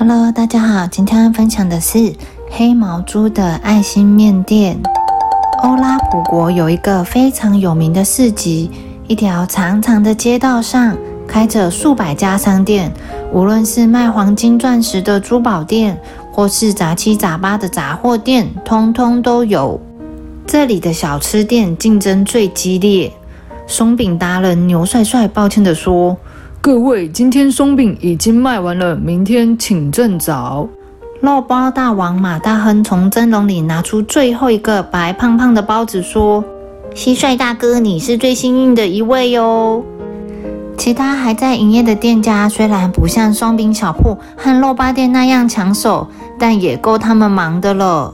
[0.00, 2.14] Hello，大家好，今天分享的是
[2.48, 4.80] 黑毛猪的爱心面店。
[5.64, 8.70] 欧拉普国有一个非常有名的市集，
[9.08, 12.92] 一条长长的街道上开着数百家商店，
[13.32, 19.80] 无论是卖黄金钻石的珠宝店，或是杂七杂八的杂货店，通通都有。
[20.46, 23.12] 这里的小吃店竞争最激烈。
[23.66, 26.16] 松饼达人牛帅帅抱歉地说
[26.60, 30.68] ：“各位，今天松饼已经卖完了，明天请正早。”
[31.22, 36.44] 肉包大王马大亨从蒸笼里拿出最后一个白胖胖的包子，说
[36.94, 39.84] ：“蟋蟀大哥，你是最幸运的一位哟。”
[40.76, 48.12] 其他还在营业的店家虽然不像松饼小铺和肉包店那样抢手，但也够他们忙的了。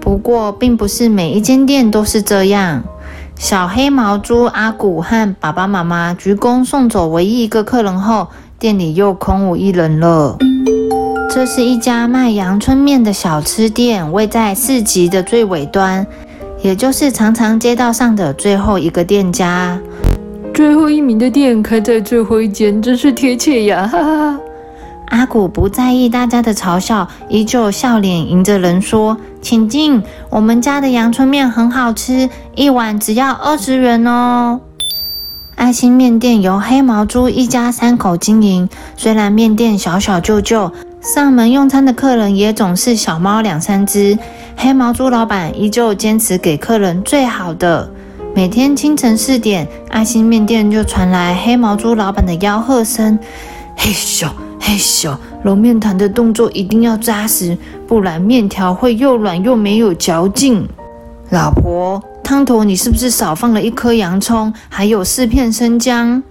[0.00, 2.82] 不过，并不是每一间店都是这样。
[3.38, 8.28] 小黑毛猪阿古和爸爸妈妈鞠躬送走唯一一个客人后，
[8.58, 10.38] 店里又空无一人了。
[11.30, 16.04] 这是一家卖阳春面的小吃店，位在市集的最尾端，
[16.62, 19.78] 也就是长长街道上的最后一个店家。
[20.54, 23.86] 最后一名的店开在最后一间，真是贴切呀！
[23.86, 24.40] 哈哈。
[25.06, 34.60] 阿古不在意大家的嘲笑，依旧笑脸迎着人说：“请进，我们家的阳春面很好吃，一碗只要二十元哦。”
[35.54, 44.18] 爱心面店由黑毛猪一家三口经营，虽然面店小小旧旧，上门用餐的客人也总是小猫两三只，
[44.56, 47.88] 黑毛猪老板依旧坚持给客人最好的。
[48.34, 53.18] 每天清晨四点，爱心面店就传来黑毛猪老板的吆喝声
[53.78, 54.28] ：“嘿咻！”
[54.60, 60.66] 嘿咻，揉面团的动作一定要扎实，不然面条会又软又没有嚼劲。
[61.30, 66.22] 老婆，汤头你是不是少放了一颗洋葱，还有四片生姜？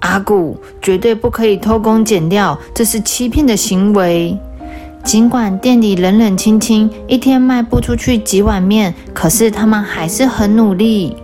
[0.00, 4.38] 阿古，绝对不可以偷工减料，这是欺骗的行为。
[5.02, 11.16] 尽管店里冷冷清清，一天卖不出去几碗面，可是他们还是很努力。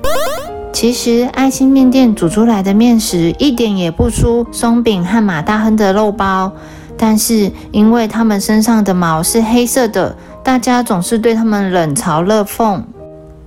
[0.73, 6.51] 其实爱心面店煮出来的面食一点也不输松饼和马大亨的肉包，
[6.97, 12.83] 但是因为他们身上的毛是黑色的，大家总是对他们冷嘲热讽。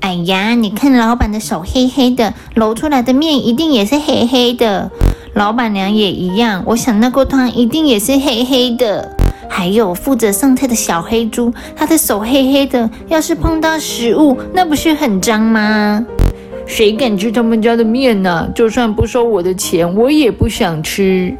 [0.01, 4.89] 哎呀，你看老板的手黑黑的，揉出来的面一定也是黑黑的。
[5.33, 9.13] 老板娘也一样，我想那锅汤一定也是黑黑的。
[9.49, 16.05] 还有负责上菜的小黑猪，他的手黑黑的，要是碰到食物，那不是很脏吗？
[16.65, 18.49] 谁敢吃他们家的面呢？
[18.55, 21.35] 就算不收我的钱，我也不想吃。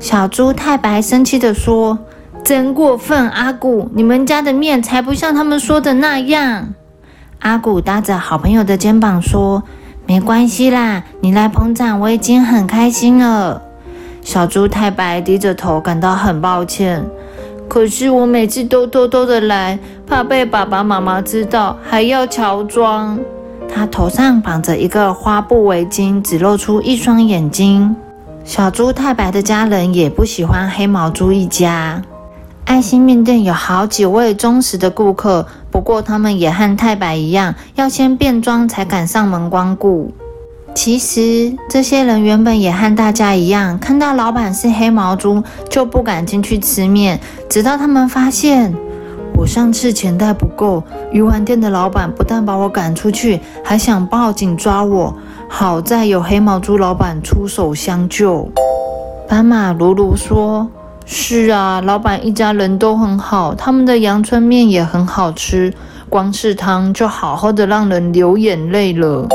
[0.00, 1.98] 小猪太白生气地说
[2.44, 6.74] ：“真过分，阿古，你们家的面才不像他们说的那样。”
[7.40, 9.62] 阿古搭着好朋友的肩膀说
[10.06, 13.62] ：“没关系啦，你来捧场，我已经很开心了。”
[14.22, 17.04] 小猪太白低着头，感到很抱歉。
[17.68, 23.18] 可是我每次都偷偷的来，怕被爸爸妈妈知道，还要乔装。
[23.68, 27.94] 他头上绑着一个花布围巾，只露出一双眼睛。
[28.44, 32.02] 小猪太白的家人也不喜欢黑毛猪一家。
[32.64, 40.12] 爱心面店有好几位忠实的顾客，不过他们也和太白一样，要先变装才敢上门光顾。
[40.74, 47.18] 其实这些人原本也和大家一样，看到老板是黑毛猪就不敢进去吃面，
[47.48, 48.74] 直到他们发现。
[49.38, 50.82] 我上次钱袋不够，
[51.12, 55.14] 鱼丸店的老板不但把我赶出去，还想报警抓我。
[55.48, 58.48] 好在有黑毛猪老板出手相救。
[59.28, 60.68] 斑马鲁鲁说
[61.06, 65.72] ：“是啊，老板一家人都很好，他们的阳春面也很好吃，
[66.08, 69.28] 光是汤就好好的让人流眼泪了。”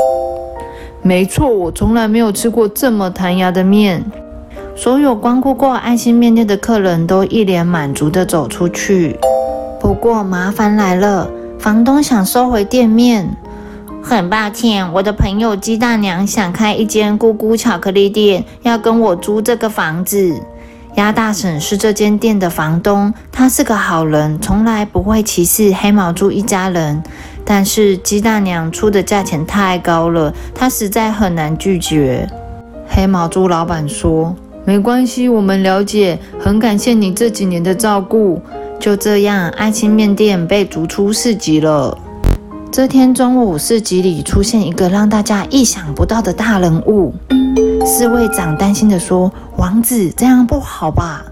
[1.00, 4.04] 没错，我从来没有吃过这么弹牙的面。
[4.76, 9.18] 所有光顾过爱心面店的客人都一脸满足的走出去。
[9.84, 13.28] 不过麻烦来了，房东想收回店面。
[14.02, 20.40] 很抱歉，我的朋友鸡大娘想开一间咕咕巧克力店，要跟我租这个房子。
[20.94, 27.02] 鸭大婶是这间店的房东，他是个好人，从来不会歧视黑毛猪一家人。
[27.44, 32.26] 但是鸡大娘出的价钱太高了，他实在很难拒绝。
[32.88, 34.34] 黑毛猪老板说
[34.64, 38.40] ：“没关系，我们了解，很感谢你这几年的照顾。”
[38.84, 41.96] 就这样，爱心面店被逐出市集了。
[42.70, 47.14] 这天中午，市集里出现一个让大家意想不到的大人物。
[47.86, 51.24] 侍卫长担心地说：“王子，这样不好吧？”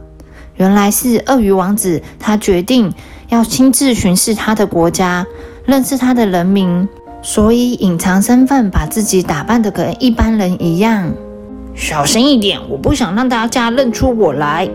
[0.57, 2.91] 原来是鳄鱼王子，他决定
[3.29, 5.27] 要亲自巡视他的国家，
[5.67, 6.89] 认识他的人民，
[7.21, 11.13] 所以隐藏身份，把自己打扮得跟一般人一样。
[11.75, 14.67] 小声一点，我不想让大家认出我来。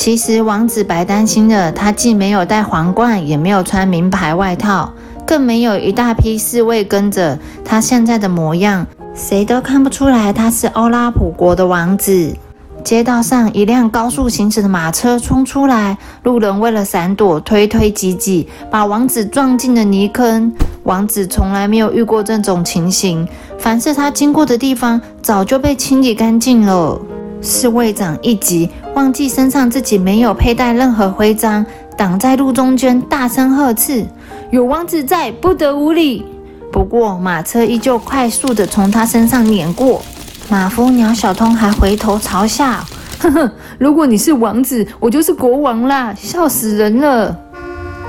[0.00, 4.90] 其实王子白担心了，他既没有戴皇冠，也没有穿名牌外套，
[5.26, 7.38] 更没有一大批侍卫跟着。
[7.62, 12.34] 他现在的模样，谁都看不出来他是欧拉普国的王子。
[12.82, 20.50] 街道上，一辆高速行驶的马车冲出来，路人为了闪躲，推推挤挤，把王子撞进了泥坑。
[20.84, 26.98] 王子从来没有遇过这种情形，凡是他经过的地方，早就被清理干净了。
[27.42, 31.64] 侍卫长一急，忘记身上自己没有佩戴任何徽章，
[31.96, 34.04] 挡在路中间，大声呵斥
[34.52, 36.24] ：“有王子在，不得无礼！”
[36.70, 40.02] 不过，马车依旧快速地从他身上碾过。
[40.48, 42.84] 马夫鸟小通还回头嘲笑
[43.18, 47.36] ：“呵呵，如果你是王子，我就是国王啦，笑死人了！”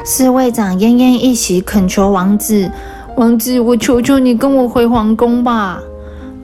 [0.03, 2.69] 侍卫长奄奄一息，恳求王子
[3.15, 5.79] ：“王子，我求求你跟我回皇宫吧。”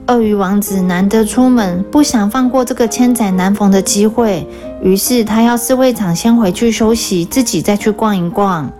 [0.08, 4.46] 鳄鱼王子难得出门，不想放过这个千载难逢的机会，
[4.82, 8.72] 于是他要侍卫长先回去休息，自己再去逛一逛。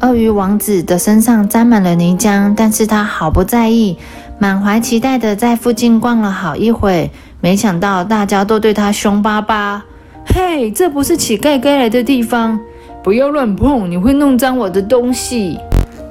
[0.00, 3.96] 鳄鱼王子的身上沾满了泥浆，但是他毫不在意。
[4.38, 7.10] 满怀期待的在附近逛了好一会，
[7.40, 9.82] 没想到大家都对他凶巴巴。
[10.26, 12.60] 嘿，这不是乞丐该来的地方，
[13.02, 15.58] 不要乱碰，你会弄脏我的东西。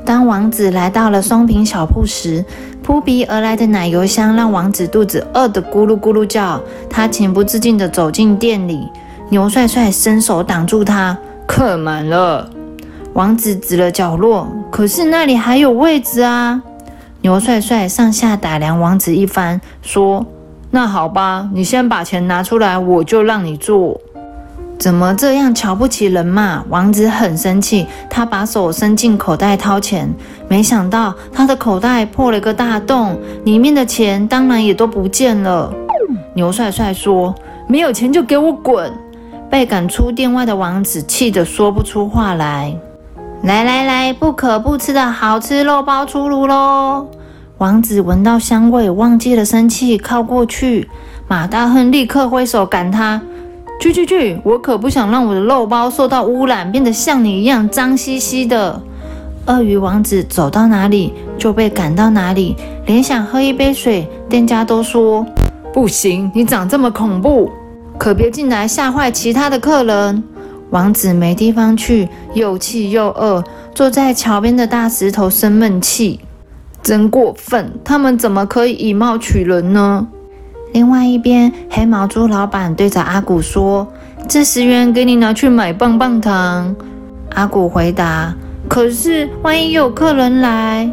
[0.05, 2.45] 当王子来到了松饼小铺时，
[2.83, 6.61] 扑鼻而来的奶油香让王子肚子饿得咕噜咕噜叫。
[6.87, 8.87] 他情不自禁地走进店里，
[9.29, 11.17] 牛帅帅伸手挡住他，
[11.47, 12.47] 客满了。
[13.13, 16.61] 王子指了角落，可是那里还有位置啊。
[17.21, 20.23] 牛帅帅上下打量王子一番，说
[20.69, 23.99] ：“那好吧，你先把钱拿出来，我就让你坐。
[24.77, 30.09] 怎么这样瞧不起人嘛？”王子很生气，他把手伸进口袋掏钱，
[30.47, 35.73] 没想到他的口袋破了个大洞，里面的钱当然也都不见了。
[36.33, 37.33] 牛帅帅说
[37.67, 38.91] ：“没有钱就给我滚！”
[39.49, 42.75] 被赶出店外的王子气得说不出话来。
[43.43, 47.07] 来来来，不可不吃的好吃肉包出炉喽！
[47.59, 50.89] 王子闻到香味，忘记了生气，靠过去。
[51.27, 53.21] 马大亨立刻挥手赶他
[53.79, 54.39] ：“去去去！
[54.43, 58.81] 我可不想让我的肉包受到污染，变得像你一样脏兮兮的。”
[59.47, 62.55] 鳄鱼王子走到哪里就被赶到哪里，
[62.87, 65.23] 连想喝一杯水，店家都说
[65.71, 67.51] ：“不行，你长这么恐怖，
[67.97, 70.23] 可别进来吓坏其他的客人。”
[70.71, 73.43] 王子没地方去，又气又饿，
[73.75, 76.19] 坐在桥边的大石头生闷气。
[76.81, 77.71] 真过分！
[77.83, 80.07] 他们怎么可以以貌取人呢？
[80.73, 83.87] 另外一边，黑毛猪老板对着阿古说
[84.27, 86.75] ：“这十元给你拿去买棒棒糖。”
[87.33, 88.33] 阿古回答
[88.67, 90.89] ：“可是万一有客人来？”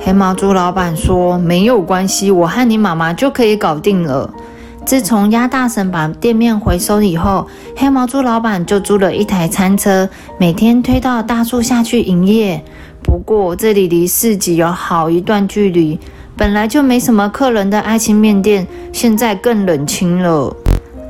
[0.00, 4.32] 黑毛猪老板说：“没有关系，我和你妈妈就可以搞定了。”
[4.86, 7.46] 自从鸭大婶把店面回收以后，
[7.76, 10.08] 黑毛猪老板就租了一台餐车，
[10.38, 12.62] 每天推到大树下去营业。
[13.02, 15.98] 不过这里离市集有好一段距离，
[16.36, 20.54] 本来就没什么客人的爱心面店，现在更冷清了。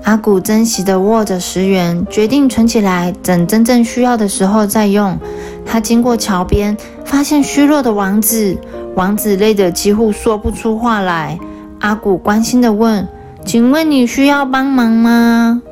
[0.05, 5.19] 阿古珍惜地握着十元，决定存起来，等真正需要的时候再用。
[5.65, 8.57] 他经过桥边，发现虚弱的王子，
[8.95, 11.37] 王子累得几乎说不出话来。
[11.81, 13.07] 阿古关心地问。
[13.45, 15.63] 请问你需要帮忙吗？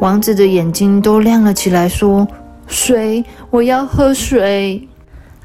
[0.00, 2.26] 王子的眼睛都亮了起来，说
[2.66, 4.88] ：“水，我要喝水。”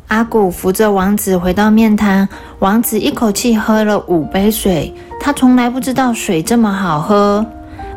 [0.07, 2.27] 阿古扶着王子回到面摊，
[2.59, 4.93] 王子一口气喝了五杯水。
[5.19, 7.45] 他从来不知道水这么好喝。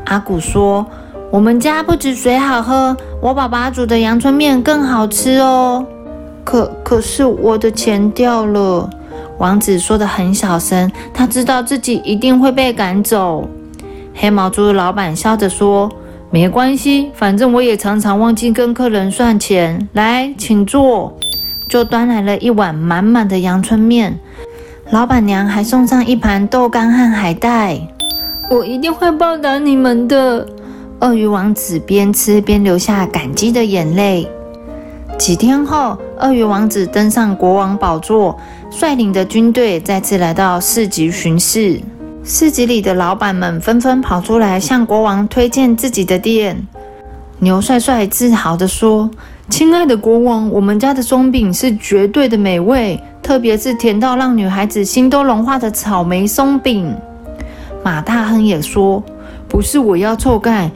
[0.07, 0.85] 阿古说
[1.31, 5.87] ：“我们家不止水好喝，我爸爸煮的阳春面更好吃哦。”
[6.43, 8.91] 可可是我的钱掉了。
[9.39, 13.49] 王子说的很小声，他知道自己一定会被赶走。
[14.15, 15.89] 黑毛猪老板笑着说
[16.29, 19.89] ：“没关系，反正我也常常忘记跟客人算钱。
[19.93, 21.17] 来，请坐。”
[21.71, 24.19] 就端来了一碗满满的阳春面。
[24.91, 27.81] 老板娘还送上一盘豆干和海带。
[28.51, 30.47] 我一定会报答你们的。
[30.99, 34.29] 鳄鱼王子边吃边流下感激的眼泪。
[35.17, 38.37] 几天后，鳄鱼王子登上国王宝座，
[38.71, 41.81] 率领的军队再次来到市集巡视。
[42.25, 46.67] 市集里的老板们纷纷跑出来向国王推荐自己的店。
[47.39, 49.09] 牛帅帅自豪地说
[49.51, 56.95] ：“亲爱的国王，我们家的松饼是绝对的美味，特别是甜到让女孩子心都融化的草莓松饼。”
[57.83, 59.03] 马大亨也说
[59.49, 60.71] ：“不是我要臭盖，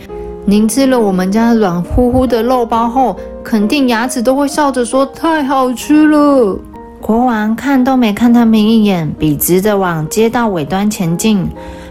[0.45, 6.59] 您吃了我们家软乎乎的肉包后，肯定牙齿都会笑着说太好吃了。”
[7.00, 11.49] 国王看都没看他们一眼，笔直的往街道尾端前进。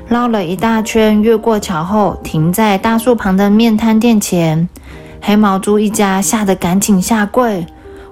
[0.10, 4.68] 绕了一大圈，越过桥后，停在大树旁的面摊店前。
[5.26, 7.66] 黑毛猪一家吓得赶紧下跪：“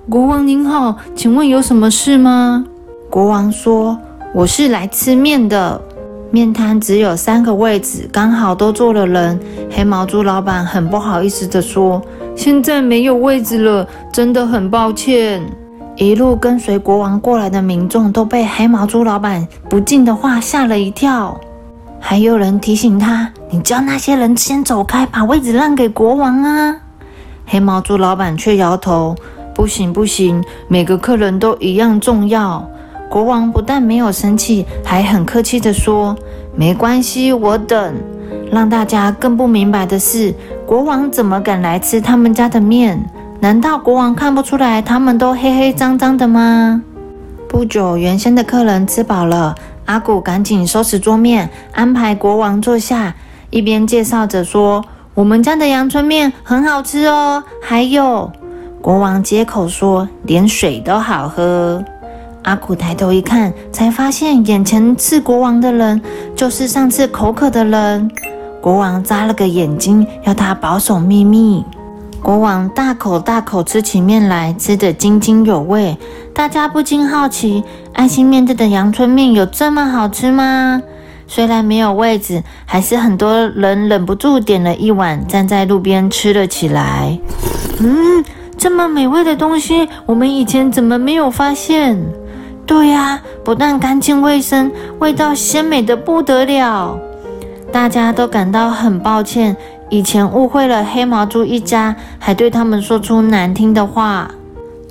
[0.09, 2.63] 国王您好，请问有什么事吗？”
[3.11, 3.99] 国王说
[4.33, 5.79] ：“我是来吃面的。”
[6.31, 9.37] 面摊只有三个位置，刚好都坐了人。
[9.69, 12.01] 黑毛猪老板很不好意思地说
[12.33, 15.43] ：“现在没有位置了，真的很抱歉。”
[15.97, 21.37] 一路跟随国王过来的民众都被黑毛猪老板不敬的话吓了一跳。
[21.99, 26.77] 还有人提醒他：“你叫那些人先走开，把位置让给国王啊！”
[27.45, 29.15] 黑毛猪老板却摇头
[29.53, 32.65] ：“不行，不行，每个客人都一样重要。”
[33.09, 36.15] 国王不但没有生气，还很客气地说
[36.55, 37.95] ：“没关系，我等。”
[38.51, 40.33] 让大家更不明白的是，
[40.65, 43.03] 国王怎么敢来吃他们家的面？
[43.41, 46.81] 难道国王看不出来他们都黑黑脏脏的吗？
[47.49, 49.55] 不久，原先的客人吃饱了，
[49.85, 53.15] 阿古赶紧收拾桌面，安排国王坐下，
[53.49, 54.85] 一边介绍着说
[55.21, 58.31] ：“我们家的阳春面很好吃哦。”还有，
[58.81, 61.83] 国王接口说：“连水都好喝。”
[62.41, 66.01] 阿古抬头一看，才发现眼前刺国王的人，
[66.35, 68.09] 就是上次口渴的人。
[68.59, 71.63] 国王眨了个眼睛，要他保守秘密。
[72.23, 75.95] 国王大口大口吃起面来，吃得津津有味。
[76.33, 77.63] 大家不禁好奇：
[77.93, 80.81] 爱心面对的阳春面有这么好吃吗？
[81.33, 87.17] 虽然没有位置，还是很多人忍不住点了一碗，站在路边吃了起来。
[87.79, 88.21] 嗯，
[88.57, 91.97] 这么美味的东西，我们以前怎么没有发现？
[92.65, 94.69] 对呀，不但干净卫生，
[94.99, 96.99] 味道鲜美的不得了。
[97.71, 99.55] 大家都感到很抱歉，
[99.89, 104.29] 以前误会了黑毛猪一家，还对他们说出难听的话。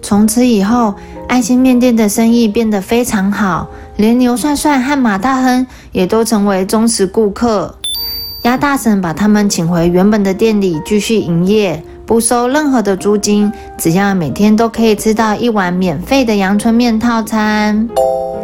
[0.02, 0.94] 从此以后，
[1.28, 7.74] 爱心面店的生意变得非常好，连牛帅帅和马大亨也都成为忠实顾客。
[8.42, 11.82] 鸭大婶把他们请回原本的店里继续营业。
[12.06, 17.88] 不收任何的租金，只要每天都可以吃到一碗免费的阳春面套餐。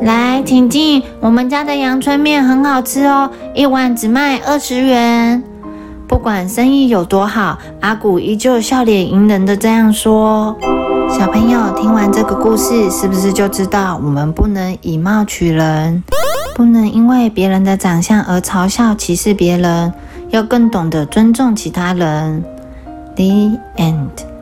[0.03, 5.43] 来，请进，我们家的阳春面很好吃哦，一碗只卖二十元。
[6.07, 10.57] 不管生意有多好，阿古依旧笑脸迎人的这样说。
[11.09, 16.03] 小朋友听完这个故事，是不是就知道我们不能以貌取人，
[16.55, 19.93] 不能因为别人的长相而嘲笑歧视别人，
[20.31, 22.45] 要更懂得尊重其他人
[23.15, 23.25] ？The
[23.77, 24.36] end.